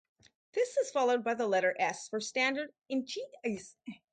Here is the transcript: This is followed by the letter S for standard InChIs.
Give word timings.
This 0.53 0.77
is 0.77 0.89
followed 0.89 1.23
by 1.23 1.35
the 1.35 1.45
letter 1.45 1.75
S 1.77 2.07
for 2.09 2.19
standard 2.19 2.73
InChIs. 2.89 3.75